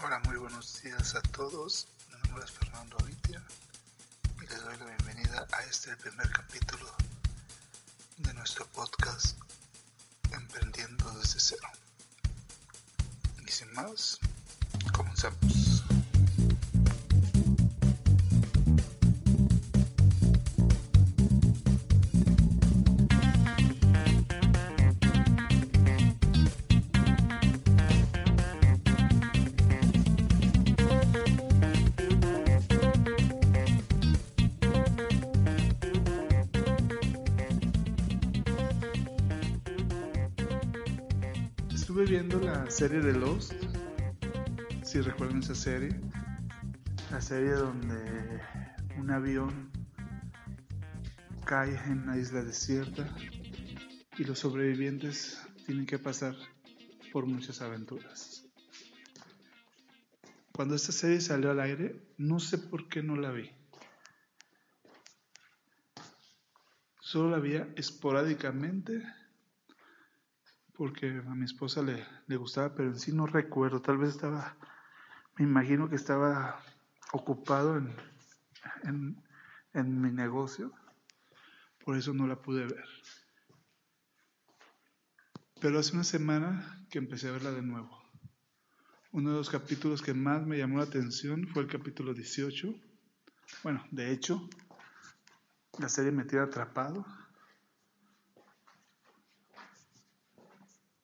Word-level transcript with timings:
Hola, 0.00 0.20
muy 0.26 0.36
buenos 0.36 0.80
días 0.80 1.16
a 1.16 1.20
todos. 1.22 1.88
Mi 2.08 2.20
nombre 2.28 2.44
es 2.44 2.52
Fernando 2.52 2.96
Avitia 3.00 3.42
y 4.40 4.46
les 4.46 4.62
doy 4.62 4.76
la 4.76 4.84
bienvenida 4.84 5.44
a 5.50 5.62
este 5.64 5.96
primer 5.96 6.30
capítulo 6.30 6.94
de 8.18 8.32
nuestro 8.34 8.64
podcast 8.68 9.36
Emprendiendo 10.30 11.10
desde 11.18 11.40
cero. 11.40 11.68
Y 13.44 13.50
sin 13.50 13.72
más, 13.72 14.20
comenzamos. 14.92 15.57
Estuve 41.88 42.04
viendo 42.04 42.38
la 42.38 42.70
serie 42.70 43.00
de 43.00 43.14
Lost, 43.14 43.54
si 44.84 45.00
recuerdan 45.00 45.38
esa 45.38 45.54
serie, 45.54 45.98
la 47.10 47.22
serie 47.22 47.52
donde 47.52 48.42
un 48.98 49.10
avión 49.10 49.70
cae 51.46 51.74
en 51.86 52.02
una 52.02 52.18
isla 52.18 52.44
desierta 52.44 53.08
y 54.18 54.24
los 54.24 54.38
sobrevivientes 54.38 55.40
tienen 55.64 55.86
que 55.86 55.98
pasar 55.98 56.36
por 57.10 57.24
muchas 57.24 57.62
aventuras. 57.62 58.44
Cuando 60.52 60.74
esta 60.74 60.92
serie 60.92 61.22
salió 61.22 61.52
al 61.52 61.60
aire, 61.60 62.02
no 62.18 62.38
sé 62.38 62.58
por 62.58 62.90
qué 62.90 63.02
no 63.02 63.16
la 63.16 63.30
vi. 63.30 63.50
Solo 67.00 67.30
la 67.30 67.38
vi 67.38 67.54
esporádicamente 67.76 69.02
porque 70.78 71.08
a 71.26 71.34
mi 71.34 71.44
esposa 71.44 71.82
le, 71.82 72.06
le 72.28 72.36
gustaba, 72.36 72.72
pero 72.72 72.90
en 72.90 73.00
sí 73.00 73.12
no 73.12 73.26
recuerdo, 73.26 73.82
tal 73.82 73.98
vez 73.98 74.10
estaba, 74.10 74.56
me 75.36 75.44
imagino 75.44 75.88
que 75.90 75.96
estaba 75.96 76.62
ocupado 77.12 77.76
en, 77.76 77.92
en, 78.84 79.22
en 79.74 80.00
mi 80.00 80.12
negocio, 80.12 80.72
por 81.84 81.96
eso 81.96 82.14
no 82.14 82.28
la 82.28 82.40
pude 82.40 82.64
ver. 82.64 82.84
Pero 85.60 85.80
hace 85.80 85.94
una 85.94 86.04
semana 86.04 86.86
que 86.88 86.98
empecé 86.98 87.28
a 87.28 87.32
verla 87.32 87.50
de 87.50 87.62
nuevo. 87.62 87.90
Uno 89.10 89.30
de 89.30 89.36
los 89.38 89.50
capítulos 89.50 90.00
que 90.00 90.14
más 90.14 90.46
me 90.46 90.58
llamó 90.58 90.78
la 90.78 90.84
atención 90.84 91.48
fue 91.48 91.62
el 91.62 91.68
capítulo 91.68 92.14
18. 92.14 92.72
Bueno, 93.64 93.84
de 93.90 94.12
hecho, 94.12 94.48
la 95.80 95.88
serie 95.88 96.12
me 96.12 96.24
tiene 96.24 96.44
atrapado. 96.44 97.04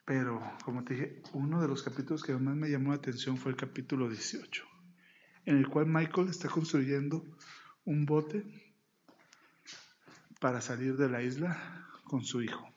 Pero, 0.04 0.42
como 0.64 0.84
te 0.84 0.94
dije, 0.94 1.22
uno 1.32 1.62
de 1.62 1.68
los 1.68 1.82
capítulos 1.82 2.22
que 2.22 2.34
más 2.34 2.54
me 2.54 2.68
llamó 2.68 2.90
la 2.90 2.96
atención 2.96 3.38
fue 3.38 3.52
el 3.52 3.56
capítulo 3.56 4.08
18, 4.08 4.64
en 5.46 5.56
el 5.56 5.68
cual 5.68 5.86
Michael 5.86 6.28
está 6.28 6.48
construyendo 6.48 7.24
un 7.84 8.04
bote 8.04 8.44
para 10.40 10.60
salir 10.60 10.96
de 10.96 11.08
la 11.08 11.22
isla 11.22 11.88
con 12.04 12.22
su 12.24 12.42
hijo. 12.42 12.68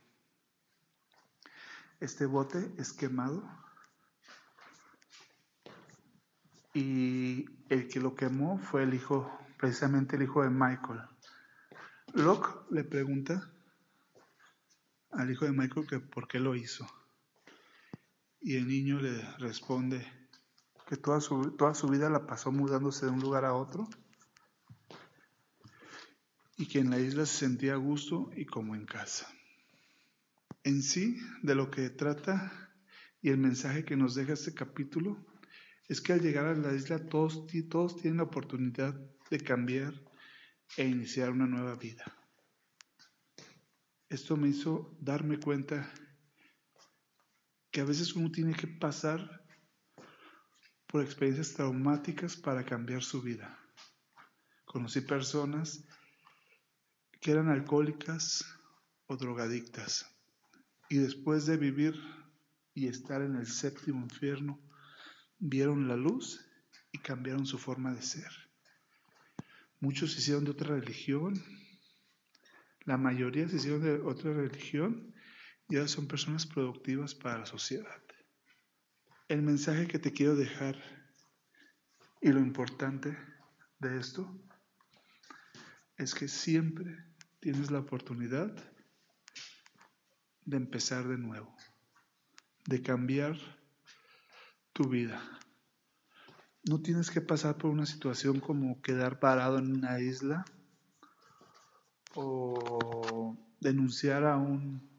Este 2.00 2.25
bote 2.25 2.72
es 2.78 2.94
quemado 2.94 3.44
y 6.73 7.45
el 7.70 7.89
que 7.89 8.00
lo 8.00 8.16
quemó 8.16 8.59
fue 8.59 8.83
el 8.83 8.94
hijo, 8.94 9.38
precisamente 9.58 10.16
el 10.16 10.23
hijo 10.23 10.44
de 10.44 10.50
Michael. 10.50 11.02
Locke 12.14 12.72
le 12.72 12.86
pregunta 12.86 13.52
al 15.11 15.30
hijo 15.32 15.45
de 15.45 15.52
Michael 15.52 15.87
que 15.87 15.99
por 15.99 16.27
qué 16.27 16.39
lo 16.39 16.55
hizo. 16.55 16.87
Y 18.42 18.55
el 18.55 18.67
niño 18.67 18.99
le 18.99 19.21
responde 19.39 20.05
que 20.87 20.98
toda 20.98 21.20
su, 21.20 21.52
toda 21.58 21.73
su 21.73 21.87
vida 21.87 22.09
la 22.09 22.25
pasó 22.25 22.52
mudándose 22.52 23.05
de 23.05 23.11
un 23.11 23.20
lugar 23.20 23.45
a 23.45 23.53
otro 23.53 23.89
y 26.58 26.67
que 26.67 26.80
en 26.80 26.89
la 26.89 26.99
isla 26.99 27.25
se 27.25 27.37
sentía 27.37 27.73
a 27.73 27.77
gusto 27.77 28.31
y 28.36 28.45
como 28.45 28.75
en 28.75 28.86
casa. 28.86 29.27
En 30.64 30.81
sí, 30.81 31.17
de 31.43 31.55
lo 31.55 31.70
que 31.70 31.89
trata 31.89 32.73
y 33.21 33.30
el 33.30 33.37
mensaje 33.37 33.86
que 33.86 33.95
nos 33.95 34.15
deja 34.15 34.33
este 34.33 34.54
capítulo 34.54 35.17
es 35.87 36.02
que 36.02 36.14
al 36.14 36.21
llegar 36.21 36.45
a 36.45 36.55
la 36.55 36.73
isla 36.73 37.08
todos, 37.08 37.45
todos 37.69 37.95
tienen 37.98 38.17
la 38.17 38.23
oportunidad 38.23 38.93
de 39.30 39.39
cambiar 39.39 39.93
e 40.75 40.86
iniciar 40.86 41.31
una 41.31 41.48
nueva 41.48 41.75
vida. 41.75 42.04
Esto 44.09 44.36
me 44.36 44.49
hizo 44.49 44.98
darme 44.99 45.39
cuenta 45.39 45.92
que 47.77 47.82
a 47.82 47.86
veces 47.86 48.15
uno 48.15 48.32
tiene 48.32 48.55
que 48.55 48.65
pasar 48.65 49.45
por 50.88 51.04
experiencias 51.04 51.54
traumáticas 51.54 52.36
para 52.36 52.65
cambiar 52.65 53.04
su 53.04 53.21
vida. 53.21 53.55
Conocí 54.65 55.02
personas 55.02 55.86
que 57.21 57.30
eran 57.30 57.49
alcohólicas 57.49 58.43
o 59.05 59.16
drogadictas 59.16 60.08
y 60.89 60.98
después 60.98 61.45
de 61.45 61.58
vivir 61.58 61.93
y 62.73 62.87
estar 62.87 63.21
en 63.21 63.36
el 63.36 63.45
séptimo 63.45 64.02
infierno, 64.02 64.60
vieron 65.37 65.87
la 65.87 65.95
luz 65.95 66.43
y 66.92 66.98
cambiaron 66.98 67.45
su 67.45 67.60
forma 67.60 67.93
de 67.93 68.02
ser. 68.02 68.32
Muchos 69.82 70.14
se 70.14 70.21
hicieron 70.21 70.45
de 70.45 70.49
otra 70.49 70.70
religión, 70.80 71.36
la 72.86 72.98
mayoría 72.98 73.48
se 73.48 73.58
hicieron 73.58 73.83
de 73.83 74.02
otra 74.02 74.33
religión 74.33 75.14
y 75.70 75.76
ahora 75.76 75.88
son 75.88 76.08
personas 76.08 76.45
productivas 76.45 77.14
para 77.14 77.39
la 77.39 77.45
sociedad. 77.45 78.02
El 79.28 79.42
mensaje 79.42 79.88
que 79.88 80.00
te 80.00 80.14
quiero 80.14 80.36
dejar 80.36 80.78
y 82.22 82.30
lo 82.30 82.39
importante 82.39 83.17
de 83.80 84.00
esto 84.00 84.39
es 85.98 86.16
que 86.16 86.28
siempre 86.28 86.98
tienes 87.39 87.70
la 87.70 87.80
oportunidad 87.80 88.54
de 90.45 90.58
empezar 90.58 91.08
de 91.08 91.17
nuevo, 91.17 91.55
de 92.66 92.82
cambiar 92.82 93.38
tu 94.72 94.88
vida. 94.88 95.22
No 96.64 96.82
tienes 96.82 97.11
que 97.11 97.22
pasar 97.22 97.58
por 97.58 97.72
una 97.72 97.86
situación 97.86 98.39
como 98.39 98.82
quedar 98.82 99.20
parado 99.20 99.60
en 99.60 99.76
una 99.76 99.99
isla 99.99 100.45
o 102.16 103.38
denunciar 103.60 104.23
a 104.26 104.38
un 104.38 104.97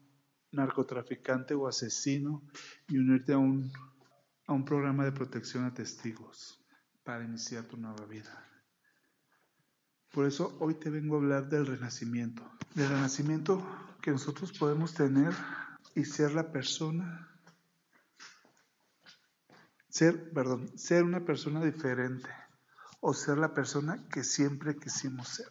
narcotraficante 0.51 1.53
o 1.53 1.67
asesino 1.67 2.41
y 2.87 2.97
unirte 2.97 3.33
a 3.33 3.37
un, 3.37 3.71
a 4.47 4.53
un 4.53 4.65
programa 4.65 5.05
de 5.05 5.11
protección 5.11 5.65
a 5.65 5.73
testigos 5.73 6.59
para 7.03 7.23
iniciar 7.23 7.65
tu 7.65 7.77
nueva 7.77 8.05
vida. 8.05 8.45
Por 10.11 10.25
eso 10.25 10.57
hoy 10.59 10.75
te 10.75 10.89
vengo 10.89 11.15
a 11.15 11.19
hablar 11.19 11.49
del 11.49 11.67
renacimiento, 11.67 12.43
del 12.73 12.89
renacimiento 12.89 13.63
que 14.01 14.11
nosotros 14.11 14.51
podemos 14.57 14.93
tener 14.93 15.33
y 15.93 16.05
ser 16.05 16.33
la 16.33 16.51
persona, 16.51 17.29
ser, 19.89 20.31
perdón, 20.31 20.77
ser 20.77 21.03
una 21.03 21.23
persona 21.25 21.63
diferente 21.63 22.29
o 23.01 23.13
ser 23.13 23.37
la 23.37 23.53
persona 23.53 24.07
que 24.09 24.23
siempre 24.23 24.75
quisimos 24.75 25.27
ser. 25.27 25.49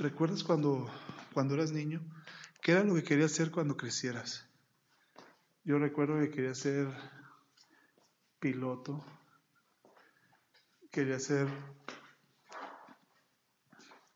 ¿Recuerdas 0.00 0.42
cuando, 0.44 0.88
cuando 1.34 1.52
eras 1.52 1.72
niño? 1.72 2.00
¿Qué 2.62 2.72
era 2.72 2.84
lo 2.84 2.94
que 2.94 3.02
querías 3.02 3.32
ser 3.32 3.50
cuando 3.50 3.76
crecieras? 3.76 4.48
Yo 5.62 5.78
recuerdo 5.78 6.18
que 6.18 6.30
quería 6.30 6.54
ser 6.54 6.88
piloto, 8.38 9.04
quería 10.90 11.18
ser 11.18 11.48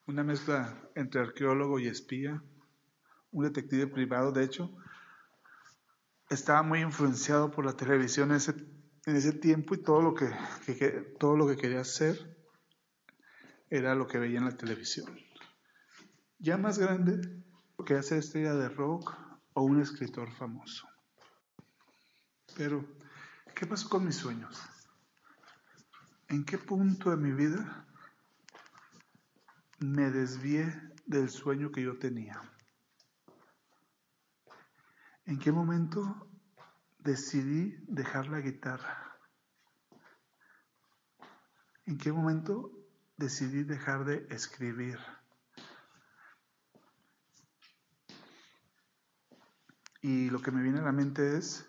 una 0.06 0.24
mezcla 0.24 0.88
entre 0.94 1.20
arqueólogo 1.20 1.78
y 1.78 1.88
espía, 1.88 2.42
un 3.30 3.44
detective 3.44 3.86
privado, 3.86 4.32
de 4.32 4.42
hecho. 4.42 4.74
Estaba 6.30 6.62
muy 6.62 6.80
influenciado 6.80 7.50
por 7.50 7.66
la 7.66 7.76
televisión 7.76 8.30
en 8.30 8.36
ese, 8.36 8.54
en 9.04 9.16
ese 9.16 9.32
tiempo 9.34 9.74
y 9.74 9.82
todo 9.82 10.00
lo 10.00 10.14
que, 10.14 10.30
que, 10.64 11.14
todo 11.20 11.36
lo 11.36 11.46
que 11.46 11.58
quería 11.58 11.82
hacer 11.82 12.38
era 13.68 13.94
lo 13.94 14.06
que 14.06 14.18
veía 14.18 14.38
en 14.38 14.46
la 14.46 14.56
televisión. 14.56 15.14
Ya 16.38 16.56
más 16.56 16.78
grande, 16.78 17.42
quería 17.86 18.02
ser 18.02 18.18
estrella 18.18 18.54
de 18.54 18.68
rock 18.68 19.14
o 19.54 19.62
un 19.62 19.80
escritor 19.80 20.30
famoso. 20.32 20.88
Pero, 22.56 22.84
¿qué 23.54 23.66
pasó 23.66 23.88
con 23.88 24.04
mis 24.04 24.16
sueños? 24.16 24.60
¿En 26.28 26.44
qué 26.44 26.58
punto 26.58 27.10
de 27.10 27.16
mi 27.16 27.32
vida 27.32 27.86
me 29.78 30.10
desvié 30.10 30.72
del 31.06 31.28
sueño 31.28 31.70
que 31.70 31.82
yo 31.82 31.98
tenía? 31.98 32.40
¿En 35.26 35.38
qué 35.38 35.52
momento 35.52 36.28
decidí 36.98 37.76
dejar 37.86 38.28
la 38.28 38.40
guitarra? 38.40 39.18
¿En 41.86 41.98
qué 41.98 42.12
momento 42.12 42.72
decidí 43.16 43.62
dejar 43.62 44.04
de 44.04 44.26
escribir? 44.30 44.98
Y 50.04 50.28
lo 50.28 50.42
que 50.42 50.50
me 50.50 50.62
viene 50.62 50.80
a 50.80 50.82
la 50.82 50.92
mente 50.92 51.38
es 51.38 51.66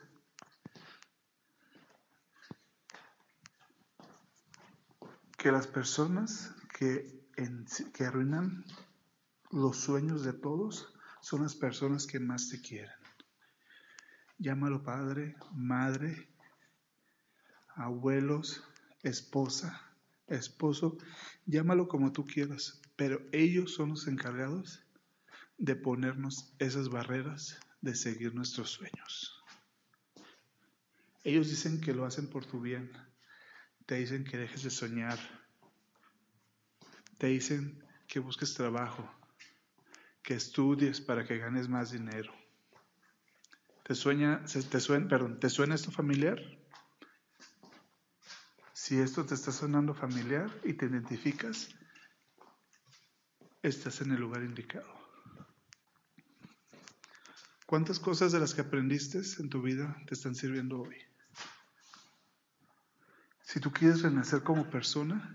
que 5.37 5.53
las 5.53 5.67
personas 5.67 6.53
que, 6.77 7.29
que 7.93 8.03
arruinan 8.03 8.65
los 9.51 9.77
sueños 9.77 10.25
de 10.25 10.33
todos 10.33 10.93
son 11.21 11.43
las 11.43 11.55
personas 11.55 12.05
que 12.05 12.19
más 12.19 12.49
te 12.49 12.59
quieren. 12.59 12.91
Llámalo 14.37 14.83
padre, 14.83 15.37
madre, 15.53 16.27
abuelos, 17.69 18.65
esposa, 19.01 19.81
esposo, 20.27 20.97
llámalo 21.45 21.87
como 21.87 22.11
tú 22.11 22.25
quieras, 22.25 22.81
pero 22.97 23.21
ellos 23.31 23.73
son 23.73 23.91
los 23.91 24.09
encargados 24.09 24.85
de 25.57 25.77
ponernos 25.77 26.53
esas 26.59 26.89
barreras 26.89 27.61
de 27.85 27.95
seguir 27.95 28.33
nuestros 28.33 28.71
sueños. 28.71 29.43
Ellos 31.23 31.49
dicen 31.49 31.79
que 31.79 31.93
lo 31.93 32.05
hacen 32.05 32.27
por 32.27 32.43
tu 32.43 32.59
bien, 32.59 32.91
te 33.85 33.95
dicen 33.95 34.23
que 34.23 34.37
dejes 34.37 34.63
de 34.63 34.71
soñar, 34.71 35.19
te 37.19 37.27
dicen 37.27 37.83
que 38.07 38.19
busques 38.19 38.55
trabajo, 38.55 39.07
que 40.23 40.33
estudies 40.33 40.99
para 40.99 41.25
que 41.25 41.37
ganes 41.37 41.69
más 41.69 41.91
dinero. 41.91 42.33
¿Te 43.83 43.93
sueña, 43.93 44.43
te 44.45 44.79
suena, 44.79 45.07
perdón, 45.07 45.39
¿te 45.39 45.51
suena 45.51 45.75
esto 45.75 45.91
familiar? 45.91 46.41
Si 48.73 48.97
esto 48.99 49.23
te 49.25 49.35
está 49.35 49.51
sonando 49.51 49.93
familiar 49.93 50.49
y 50.63 50.73
te 50.73 50.87
identificas, 50.87 51.69
estás 53.61 54.01
en 54.01 54.11
el 54.11 54.21
lugar 54.21 54.41
indicado. 54.41 54.94
¿Cuántas 57.65 57.99
cosas 57.99 58.31
de 58.31 58.39
las 58.39 58.53
que 58.53 58.61
aprendiste 58.61 59.21
en 59.39 59.49
tu 59.49 59.61
vida 59.63 59.97
te 60.05 60.13
están 60.13 60.35
sirviendo 60.35 60.81
hoy? 60.81 60.97
Si 63.41 63.59
tú 63.59 63.71
quieres 63.71 64.03
renacer 64.03 64.43
como 64.43 64.69
persona, 64.69 65.33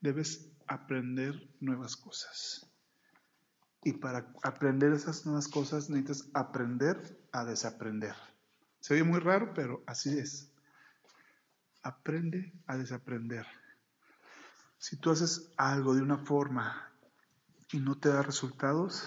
debes 0.00 0.48
aprender 0.66 1.50
nuevas 1.60 1.94
cosas. 1.94 2.70
Y 3.84 3.92
para 3.94 4.32
aprender 4.42 4.94
esas 4.94 5.26
nuevas 5.26 5.46
cosas 5.46 5.90
necesitas 5.90 6.30
aprender 6.32 7.18
a 7.32 7.44
desaprender. 7.44 8.14
Se 8.80 8.94
oye 8.94 9.04
muy 9.04 9.20
raro, 9.20 9.52
pero 9.52 9.82
así 9.86 10.18
es. 10.18 10.50
Aprende 11.82 12.54
a 12.66 12.78
desaprender. 12.78 13.46
Si 14.78 14.96
tú 14.96 15.10
haces 15.10 15.52
algo 15.58 15.94
de 15.94 16.00
una 16.00 16.16
forma 16.16 16.90
y 17.72 17.78
no 17.78 17.98
te 17.98 18.08
da 18.08 18.22
resultados, 18.22 19.06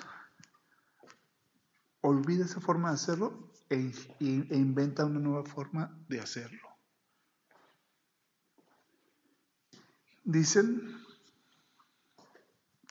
olvida 2.02 2.46
esa 2.46 2.60
forma 2.60 2.90
de 2.90 2.96
hacerlo 2.96 3.52
e, 3.70 3.92
e 4.20 4.58
inventa 4.58 5.06
una 5.06 5.20
nueva 5.20 5.46
forma 5.46 5.98
de 6.08 6.20
hacerlo. 6.20 6.68
Dicen 10.24 10.98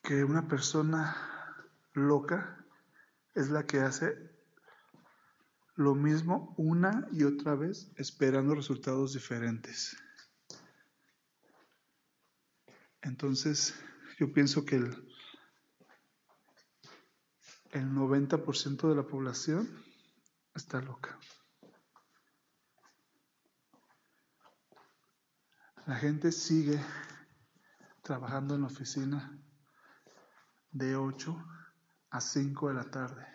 que 0.02 0.24
una 0.24 0.48
persona 0.48 1.16
loca 1.92 2.64
es 3.34 3.50
la 3.50 3.66
que 3.66 3.80
hace 3.80 4.30
lo 5.76 5.94
mismo 5.94 6.54
una 6.56 7.08
y 7.12 7.24
otra 7.24 7.54
vez 7.54 7.90
esperando 7.96 8.54
resultados 8.54 9.14
diferentes. 9.14 9.96
Entonces, 13.02 13.74
yo 14.18 14.32
pienso 14.32 14.64
que 14.64 14.76
el, 14.76 15.09
el 17.72 17.90
90% 17.92 18.88
de 18.88 18.94
la 18.94 19.06
población 19.06 19.68
está 20.54 20.80
loca. 20.80 21.18
La 25.86 25.96
gente 25.96 26.32
sigue 26.32 26.80
trabajando 28.02 28.54
en 28.54 28.62
la 28.62 28.66
oficina 28.66 29.38
de 30.72 30.96
8 30.96 31.36
a 32.10 32.20
5 32.20 32.68
de 32.68 32.74
la 32.74 32.90
tarde, 32.90 33.26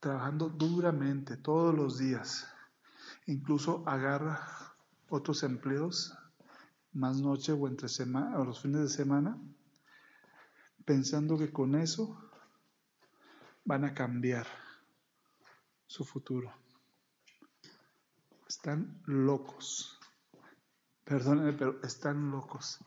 trabajando 0.00 0.48
duramente 0.48 1.36
todos 1.36 1.74
los 1.74 1.98
días. 1.98 2.46
Incluso 3.26 3.82
agarra 3.86 4.74
otros 5.08 5.42
empleos 5.42 6.16
más 6.92 7.20
noche 7.20 7.52
o 7.52 7.68
entre 7.68 7.88
semana 7.88 8.38
o 8.38 8.44
los 8.44 8.60
fines 8.60 8.80
de 8.80 8.88
semana, 8.88 9.38
pensando 10.84 11.38
que 11.38 11.52
con 11.52 11.74
eso 11.74 12.30
van 13.64 13.84
a 13.84 13.94
cambiar 13.94 14.46
su 15.86 16.04
futuro. 16.04 16.52
Están 18.48 19.02
locos. 19.06 19.98
Perdónenme, 21.04 21.52
pero 21.54 21.80
están 21.82 22.30
locos. 22.30 22.78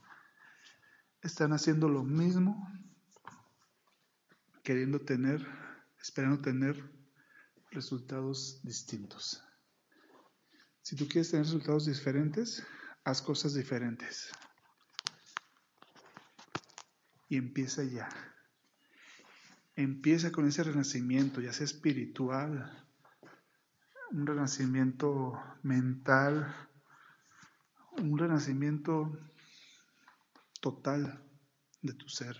Están 1.21 1.53
haciendo 1.53 1.89
lo 1.89 2.03
mismo 2.03 2.67
queriendo 4.63 4.99
tener, 4.99 5.47
esperando 6.01 6.41
tener 6.41 6.75
resultados 7.71 8.59
distintos. 8.63 9.41
Si 10.81 10.95
tú 10.95 11.07
quieres 11.07 11.31
tener 11.31 11.45
resultados 11.45 11.85
diferentes, 11.85 12.65
haz 13.03 13.21
cosas 13.21 13.53
diferentes. 13.53 14.29
Y 17.29 17.37
empieza 17.37 17.83
ya. 17.83 18.09
Empieza 19.75 20.31
con 20.31 20.47
ese 20.47 20.63
renacimiento, 20.63 21.41
ya 21.41 21.53
sea 21.53 21.65
espiritual, 21.65 22.87
un 24.11 24.25
renacimiento 24.25 25.39
mental, 25.63 26.55
un 27.97 28.17
renacimiento 28.17 29.17
total 30.61 31.23
de 31.81 31.93
tu 31.93 32.07
ser. 32.09 32.37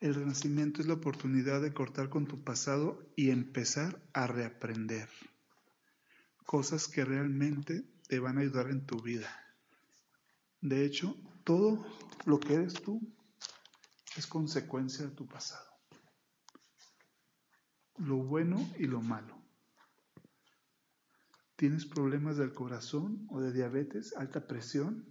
El 0.00 0.14
renacimiento 0.14 0.80
es 0.80 0.86
la 0.86 0.94
oportunidad 0.94 1.60
de 1.60 1.72
cortar 1.72 2.08
con 2.08 2.26
tu 2.26 2.42
pasado 2.44 3.10
y 3.16 3.30
empezar 3.30 4.00
a 4.12 4.26
reaprender 4.26 5.08
cosas 6.46 6.88
que 6.88 7.04
realmente 7.04 7.84
te 8.08 8.20
van 8.20 8.38
a 8.38 8.40
ayudar 8.40 8.70
en 8.70 8.86
tu 8.86 9.02
vida. 9.02 9.28
De 10.60 10.84
hecho, 10.84 11.14
todo 11.44 11.84
lo 12.24 12.40
que 12.40 12.54
eres 12.54 12.74
tú 12.74 13.00
es 14.18 14.26
consecuencia 14.26 15.06
de 15.06 15.12
tu 15.12 15.28
pasado. 15.28 15.64
Lo 17.98 18.16
bueno 18.16 18.58
y 18.76 18.86
lo 18.86 19.00
malo. 19.00 19.40
¿Tienes 21.54 21.86
problemas 21.86 22.36
del 22.36 22.52
corazón 22.52 23.26
o 23.30 23.40
de 23.40 23.52
diabetes, 23.52 24.16
alta 24.16 24.44
presión? 24.46 25.06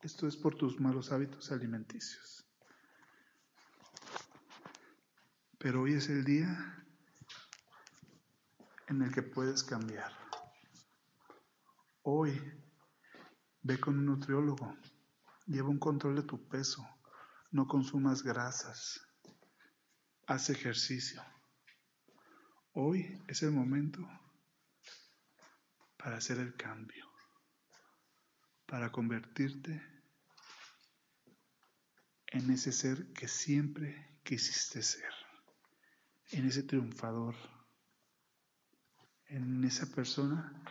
Esto 0.00 0.26
es 0.26 0.36
por 0.36 0.56
tus 0.56 0.80
malos 0.80 1.12
hábitos 1.12 1.52
alimenticios. 1.52 2.44
Pero 5.58 5.82
hoy 5.82 5.94
es 5.94 6.08
el 6.08 6.24
día 6.24 6.84
en 8.88 9.02
el 9.02 9.12
que 9.12 9.22
puedes 9.22 9.62
cambiar. 9.62 10.12
Hoy 12.02 12.40
ve 13.62 13.78
con 13.78 13.98
un 13.98 14.06
nutriólogo, 14.06 14.76
lleva 15.48 15.68
un 15.68 15.80
control 15.80 16.14
de 16.14 16.22
tu 16.22 16.48
peso, 16.48 16.86
no 17.50 17.66
consumas 17.66 18.22
grasas, 18.22 19.00
haz 20.26 20.50
ejercicio. 20.50 21.22
Hoy 22.72 23.20
es 23.26 23.42
el 23.42 23.50
momento 23.50 24.06
para 25.96 26.18
hacer 26.18 26.38
el 26.38 26.54
cambio 26.54 27.08
para 28.68 28.92
convertirte 28.92 29.82
en 32.26 32.50
ese 32.50 32.70
ser 32.70 33.12
que 33.14 33.26
siempre 33.26 34.20
quisiste 34.22 34.82
ser, 34.82 35.10
en 36.32 36.46
ese 36.46 36.62
triunfador, 36.62 37.34
en 39.24 39.64
esa 39.64 39.86
persona 39.86 40.62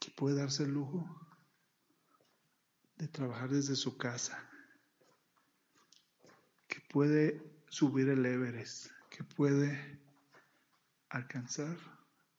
que 0.00 0.10
puede 0.12 0.36
darse 0.36 0.62
el 0.62 0.70
lujo 0.70 1.29
de 3.00 3.08
trabajar 3.08 3.48
desde 3.48 3.76
su 3.76 3.96
casa, 3.96 4.46
que 6.68 6.80
puede 6.82 7.42
subir 7.70 8.10
el 8.10 8.26
Everest, 8.26 8.90
que 9.08 9.24
puede 9.24 9.98
alcanzar 11.08 11.78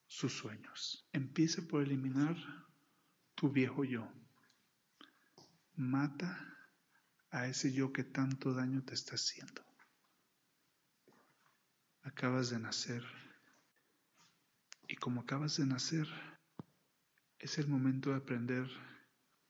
sus 0.06 0.34
sueños. 0.34 1.10
Empieza 1.14 1.64
por 1.64 1.82
eliminar 1.82 2.38
tu 3.34 3.50
viejo 3.50 3.84
yo. 3.84 4.08
Mata 5.76 6.56
a 7.32 7.48
ese 7.48 7.74
yo 7.74 7.92
que 7.92 8.04
tanto 8.04 8.54
daño 8.54 8.84
te 8.84 8.94
está 8.94 9.16
haciendo. 9.16 9.64
acabas 12.04 12.52
de 12.52 12.60
nacer. 12.60 13.04
Y 14.88 14.96
como 14.96 15.22
acabas 15.22 15.58
de 15.58 15.66
nacer, 15.66 16.08
es 17.40 17.58
el 17.58 17.68
momento 17.68 18.12
de 18.12 18.18
aprender 18.18 18.91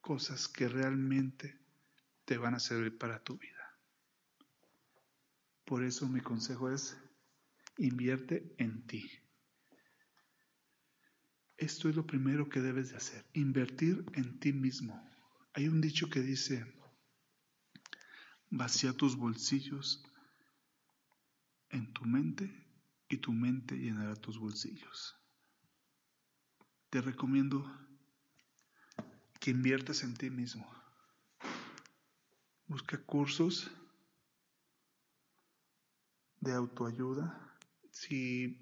cosas 0.01 0.47
que 0.47 0.67
realmente 0.67 1.59
te 2.25 2.37
van 2.37 2.55
a 2.55 2.59
servir 2.59 2.97
para 2.97 3.23
tu 3.23 3.37
vida. 3.37 3.79
Por 5.65 5.83
eso 5.83 6.07
mi 6.09 6.19
consejo 6.19 6.69
es, 6.69 6.97
invierte 7.77 8.53
en 8.57 8.85
ti. 8.87 9.09
Esto 11.57 11.89
es 11.89 11.95
lo 11.95 12.05
primero 12.05 12.49
que 12.49 12.59
debes 12.59 12.89
de 12.89 12.97
hacer, 12.97 13.25
invertir 13.33 14.03
en 14.13 14.39
ti 14.39 14.51
mismo. 14.51 15.07
Hay 15.53 15.67
un 15.67 15.79
dicho 15.79 16.09
que 16.09 16.21
dice, 16.21 16.65
vacía 18.49 18.93
tus 18.93 19.15
bolsillos 19.15 20.03
en 21.69 21.93
tu 21.93 22.03
mente 22.05 22.51
y 23.07 23.17
tu 23.17 23.31
mente 23.31 23.75
llenará 23.75 24.15
tus 24.15 24.39
bolsillos. 24.39 25.17
Te 26.89 27.01
recomiendo 27.01 27.63
que 29.41 29.49
inviertas 29.49 30.03
en 30.03 30.13
ti 30.13 30.29
mismo. 30.29 30.71
Busca 32.67 32.97
cursos 32.99 33.71
de 36.39 36.53
autoayuda. 36.53 37.59
Si 37.89 38.55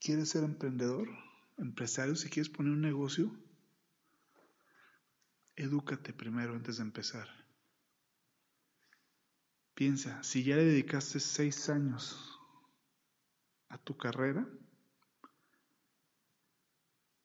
quieres 0.00 0.28
ser 0.28 0.44
emprendedor, 0.44 1.08
empresario, 1.58 2.14
si 2.14 2.30
quieres 2.30 2.48
poner 2.48 2.72
un 2.72 2.80
negocio, 2.80 3.36
edúcate 5.56 6.12
primero 6.12 6.54
antes 6.54 6.76
de 6.76 6.84
empezar. 6.84 7.28
Piensa, 9.74 10.22
si 10.22 10.44
ya 10.44 10.54
le 10.54 10.64
dedicaste 10.64 11.18
seis 11.18 11.68
años 11.68 12.38
a 13.68 13.78
tu 13.78 13.96
carrera, 13.96 14.48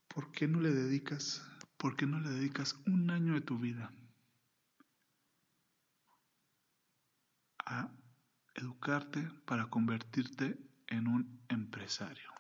¿por 0.08 0.32
qué 0.32 0.48
no 0.48 0.60
le 0.60 0.72
dedicas, 0.72 1.48
por 1.82 1.96
qué 1.96 2.06
no 2.06 2.20
le 2.20 2.30
dedicas 2.30 2.76
un 2.86 3.10
año 3.10 3.34
de 3.34 3.42
tu 3.42 3.58
vida 3.58 3.92
a 7.66 7.92
educarte 8.54 9.28
para 9.46 9.66
convertirte 9.66 10.60
en 10.88 11.08
un 11.08 11.44
empresario? 11.50 12.32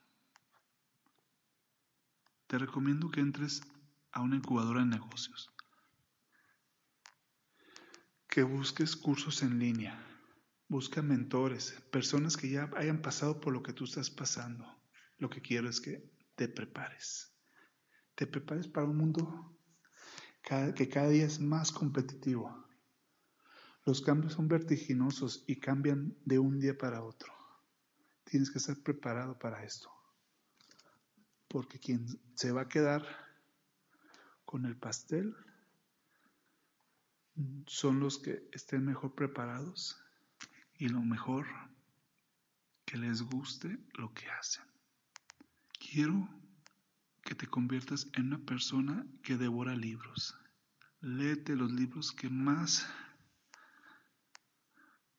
te 2.51 2.57
recomiendo 2.57 3.09
que 3.09 3.21
entres 3.21 3.61
a 4.11 4.19
una 4.19 4.35
incubadora 4.35 4.81
de 4.81 4.87
negocios, 4.87 5.49
que 8.27 8.43
busques 8.43 8.97
cursos 8.97 9.41
en 9.41 9.57
línea, 9.57 9.97
busca 10.67 11.01
mentores, 11.01 11.71
personas 11.93 12.35
que 12.35 12.49
ya 12.49 12.69
hayan 12.75 13.01
pasado 13.01 13.39
por 13.39 13.53
lo 13.53 13.63
que 13.63 13.71
tú 13.71 13.85
estás 13.85 14.09
pasando. 14.09 14.65
Lo 15.17 15.29
que 15.29 15.41
quiero 15.41 15.69
es 15.69 15.79
que 15.79 16.11
te 16.35 16.49
prepares, 16.49 17.30
te 18.21 18.27
prepares 18.27 18.67
para 18.67 18.85
un 18.85 18.97
mundo 18.97 19.57
que 20.75 20.87
cada 20.89 21.09
día 21.09 21.25
es 21.25 21.39
más 21.39 21.71
competitivo. 21.71 22.55
Los 23.83 23.99
cambios 24.03 24.33
son 24.33 24.47
vertiginosos 24.47 25.43
y 25.47 25.55
cambian 25.55 26.15
de 26.23 26.37
un 26.37 26.59
día 26.59 26.77
para 26.77 27.03
otro. 27.03 27.33
Tienes 28.23 28.51
que 28.51 28.59
estar 28.59 28.77
preparado 28.77 29.39
para 29.39 29.63
esto 29.63 29.89
porque 31.47 31.79
quien 31.79 32.05
se 32.35 32.51
va 32.51 32.61
a 32.61 32.69
quedar 32.69 33.03
con 34.45 34.67
el 34.67 34.77
pastel 34.77 35.35
son 37.65 37.99
los 37.99 38.19
que 38.19 38.47
estén 38.51 38.85
mejor 38.85 39.15
preparados 39.15 39.99
y 40.75 40.89
lo 40.89 41.01
mejor 41.01 41.47
que 42.85 42.99
les 42.99 43.23
guste 43.23 43.79
lo 43.95 44.13
que 44.13 44.29
hacen. 44.29 44.63
Quiero 45.79 46.29
que 47.23 47.35
te 47.35 47.47
conviertas 47.47 48.07
en 48.13 48.27
una 48.27 48.39
persona 48.39 49.05
que 49.23 49.37
devora 49.37 49.75
libros. 49.75 50.35
Léete 50.99 51.55
los 51.55 51.71
libros 51.71 52.11
que 52.11 52.29
más 52.29 52.87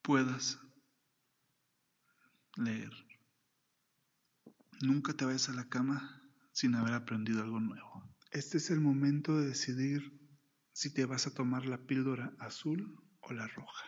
puedas 0.03 0.59
leer. 2.57 2.93
Nunca 4.81 5.13
te 5.13 5.25
vayas 5.25 5.49
a 5.49 5.55
la 5.55 5.69
cama 5.69 6.23
sin 6.53 6.75
haber 6.75 6.95
aprendido 6.95 7.43
algo 7.43 7.61
nuevo. 7.61 8.17
Este 8.31 8.59
es 8.59 8.71
el 8.71 8.81
momento 8.81 9.39
de 9.39 9.47
decidir 9.47 10.19
si 10.73 10.93
te 10.93 11.05
vas 11.05 11.27
a 11.27 11.35
tomar 11.35 11.67
la 11.67 11.87
píldora 11.87 12.33
azul 12.39 12.99
o 13.21 13.33
la 13.33 13.47
roja. 13.47 13.87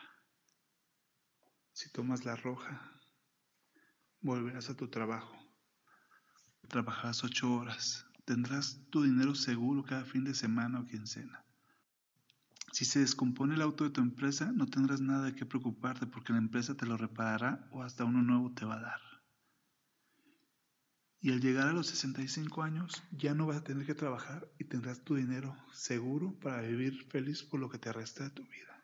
Si 1.73 1.91
tomas 1.91 2.25
la 2.25 2.37
roja, 2.37 2.93
volverás 4.21 4.71
a 4.71 4.77
tu 4.77 4.89
trabajo. 4.89 5.44
Trabajarás 6.69 7.25
ocho 7.25 7.53
horas. 7.55 8.07
Tendrás 8.25 8.81
tu 8.91 9.03
dinero 9.03 9.35
seguro 9.35 9.85
cada 9.85 10.05
fin 10.05 10.25
de 10.25 10.35
semana 10.35 10.81
o 10.81 10.87
quincena. 10.87 11.45
Si 12.73 12.85
se 12.85 12.99
descompone 12.99 13.55
el 13.55 13.63
auto 13.63 13.85
de 13.85 13.91
tu 13.91 14.01
empresa, 14.01 14.51
no 14.53 14.67
tendrás 14.67 15.01
nada 15.01 15.27
de 15.27 15.35
qué 15.35 15.47
preocuparte 15.47 16.07
porque 16.07 16.33
la 16.33 16.39
empresa 16.39 16.75
te 16.75 16.87
lo 16.87 16.97
reparará 16.97 17.69
o 17.71 17.83
hasta 17.83 18.05
uno 18.05 18.23
nuevo 18.23 18.53
te 18.53 18.65
va 18.65 18.77
a 18.77 18.81
dar. 18.81 19.01
Y 21.21 21.31
al 21.31 21.41
llegar 21.41 21.69
a 21.69 21.73
los 21.73 21.87
65 21.87 22.63
años 22.63 23.03
ya 23.13 23.35
no 23.35 23.47
vas 23.47 23.59
a 23.59 23.65
tener 23.65 23.87
que 23.87 23.95
trabajar 23.95 24.51
y 24.59 24.65
tendrás 24.65 25.05
tu 25.05 25.15
dinero 25.15 25.57
seguro 25.73 26.35
para 26.41 26.63
vivir 26.63 27.05
feliz 27.05 27.43
por 27.43 27.61
lo 27.61 27.71
que 27.71 27.79
te 27.79 27.93
resta 27.93 28.25
de 28.25 28.31
tu 28.31 28.43
vida. 28.43 28.83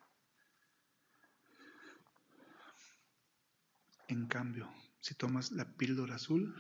En 4.08 4.26
cambio, 4.26 4.72
si 5.00 5.14
tomas 5.14 5.52
la 5.52 5.64
píldora 5.76 6.14
azul, 6.14 6.54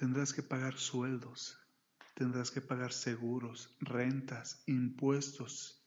tendrás 0.00 0.32
que 0.32 0.42
pagar 0.42 0.78
sueldos, 0.78 1.58
tendrás 2.14 2.50
que 2.50 2.62
pagar 2.62 2.90
seguros, 2.90 3.76
rentas, 3.80 4.62
impuestos, 4.64 5.84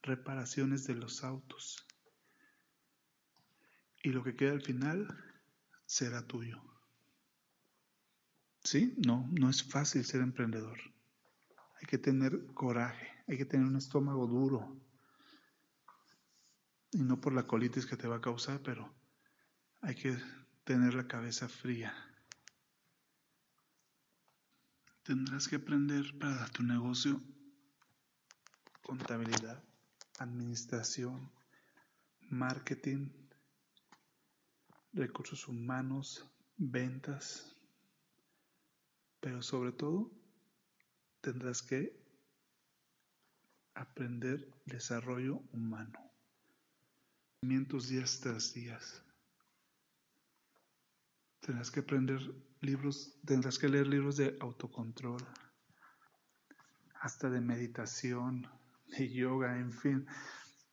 reparaciones 0.00 0.86
de 0.86 0.94
los 0.94 1.22
autos. 1.22 1.86
Y 4.02 4.08
lo 4.08 4.24
que 4.24 4.36
queda 4.36 4.52
al 4.52 4.62
final 4.62 5.06
será 5.84 6.26
tuyo. 6.26 6.62
¿Sí? 8.64 8.94
No, 9.06 9.28
no 9.32 9.50
es 9.50 9.62
fácil 9.62 10.06
ser 10.06 10.22
emprendedor. 10.22 10.78
Hay 11.78 11.86
que 11.86 11.98
tener 11.98 12.54
coraje, 12.54 13.06
hay 13.28 13.36
que 13.36 13.44
tener 13.44 13.66
un 13.66 13.76
estómago 13.76 14.26
duro. 14.26 14.80
Y 16.90 17.02
no 17.02 17.20
por 17.20 17.34
la 17.34 17.46
colitis 17.46 17.84
que 17.84 17.98
te 17.98 18.08
va 18.08 18.16
a 18.16 18.22
causar, 18.22 18.62
pero 18.62 18.94
hay 19.82 19.94
que 19.94 20.16
tener 20.64 20.94
la 20.94 21.06
cabeza 21.06 21.50
fría. 21.50 21.94
Tendrás 25.06 25.46
que 25.46 25.54
aprender 25.54 26.18
para 26.18 26.48
tu 26.48 26.64
negocio 26.64 27.22
contabilidad, 28.82 29.62
administración, 30.18 31.30
marketing, 32.28 33.08
recursos 34.92 35.46
humanos, 35.46 36.28
ventas, 36.56 37.54
pero 39.20 39.42
sobre 39.42 39.70
todo 39.70 40.10
tendrás 41.20 41.62
que 41.62 41.96
aprender 43.74 44.52
desarrollo 44.64 45.40
humano. 45.52 46.00
Días 47.42 48.18
tras 48.18 48.54
días. 48.54 49.04
Tendrás 51.46 51.70
que 51.70 51.78
aprender 51.78 52.20
libros, 52.60 53.20
tendrás 53.24 53.60
que 53.60 53.68
leer 53.68 53.86
libros 53.86 54.16
de 54.16 54.36
autocontrol, 54.40 55.24
hasta 57.00 57.30
de 57.30 57.40
meditación, 57.40 58.48
de 58.88 59.08
yoga, 59.12 59.56
en 59.56 59.70
fin. 59.70 60.06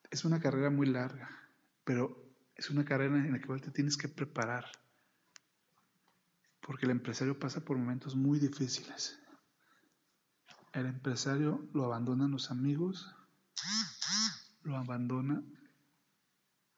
Es 0.10 0.26
una 0.26 0.40
carrera 0.40 0.72
muy 0.72 0.88
larga, 0.88 1.30
pero 1.84 2.28
es 2.56 2.72
una 2.72 2.84
carrera 2.84 3.18
en 3.18 3.34
la 3.34 3.40
que 3.40 3.54
te 3.60 3.70
tienes 3.70 3.98
que 3.98 4.08
preparar, 4.10 4.66
porque 6.60 6.88
el 6.88 6.92
empresario 6.92 7.38
pasa 7.38 7.64
por 7.64 7.78
momentos 7.78 8.16
muy 8.16 8.40
difíciles. 8.40 9.22
El 10.72 10.88
empresario 10.88 11.70
lo 11.76 11.86
abandonan 11.86 12.32
los 12.32 12.50
amigos, 12.50 13.16
lo 14.64 14.76
abandona 14.76 15.44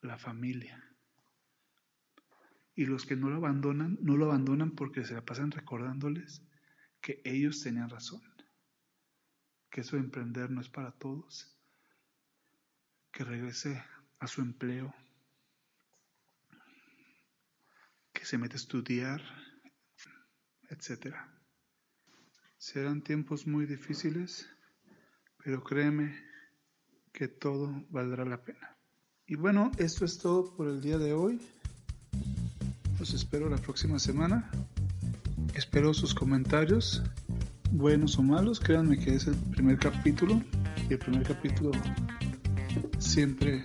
la 0.02 0.18
familia. 0.18 0.95
Y 2.76 2.86
los 2.86 3.06
que 3.06 3.16
no 3.16 3.30
lo 3.30 3.38
abandonan, 3.38 3.98
no 4.02 4.18
lo 4.18 4.26
abandonan 4.26 4.72
porque 4.72 5.06
se 5.06 5.14
la 5.14 5.24
pasan 5.24 5.52
recordándoles 5.52 6.46
que 7.02 7.22
ellos 7.24 7.62
tenían 7.62 7.90
razón, 7.90 8.22
que 9.70 9.82
eso 9.82 9.96
de 9.96 10.04
emprender 10.04 10.50
no 10.50 10.62
es 10.62 10.70
para 10.70 10.92
todos, 10.92 11.58
que 13.12 13.24
regrese 13.24 13.82
a 14.20 14.28
su 14.28 14.42
empleo, 14.42 14.94
se 18.26 18.40
mete 18.40 18.56
a 18.56 18.58
estudiar, 18.58 19.22
etc. 20.70 21.16
Serán 22.58 23.04
tiempos 23.04 23.46
muy 23.46 23.68
difíciles, 23.68 24.50
pero 25.44 25.64
créeme 25.64 26.20
que 27.14 27.28
todo 27.28 27.86
valdrá 27.92 28.26
la 28.26 28.44
pena. 28.44 28.76
Y 29.28 29.36
bueno, 29.36 29.72
esto 29.78 30.06
es 30.06 30.18
todo 30.18 30.56
por 30.56 30.68
el 30.68 30.82
día 30.82 30.98
de 30.98 31.14
hoy. 31.14 31.40
Los 33.06 33.14
espero 33.14 33.48
la 33.48 33.58
próxima 33.58 34.00
semana. 34.00 34.50
Espero 35.54 35.94
sus 35.94 36.16
comentarios, 36.16 37.04
buenos 37.70 38.18
o 38.18 38.24
malos. 38.24 38.60
Créanme 38.60 38.98
que 38.98 39.14
es 39.14 39.28
el 39.28 39.36
primer 39.36 39.78
capítulo 39.78 40.42
y 40.90 40.94
el 40.94 40.98
primer 40.98 41.22
capítulo 41.22 41.70
siempre 42.98 43.62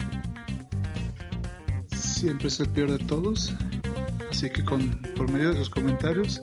siempre 1.91 2.49
es 2.49 2.61
el 2.61 2.69
peor 2.69 2.91
de 2.91 2.99
todos. 2.99 3.55
Así 4.31 4.51
que 4.51 4.63
con, 4.63 5.01
por 5.17 5.33
medio 5.33 5.55
de 5.55 5.57
sus 5.57 5.71
comentarios 5.71 6.43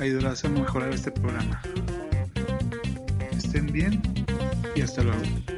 ayudarás 0.00 0.42
a 0.46 0.48
mejorar 0.48 0.94
este 0.94 1.10
programa. 1.10 1.60
Estén 3.32 3.66
bien 3.66 4.00
y 4.74 4.80
hasta 4.80 5.02
luego. 5.02 5.55